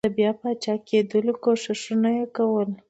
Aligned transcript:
د 0.07 0.09
بیا 0.19 0.31
پاچاکېدلو 0.41 1.33
کوښښونه 1.43 2.09
یې 2.17 2.25
کول. 2.35 2.69